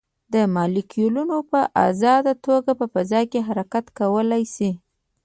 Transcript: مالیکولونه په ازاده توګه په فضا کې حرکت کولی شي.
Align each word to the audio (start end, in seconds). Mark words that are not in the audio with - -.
مالیکولونه 0.53 1.37
په 1.51 1.59
ازاده 1.87 2.33
توګه 2.45 2.71
په 2.79 2.85
فضا 2.93 3.21
کې 3.31 3.39
حرکت 3.47 3.85
کولی 3.99 4.43
شي. 4.55 4.71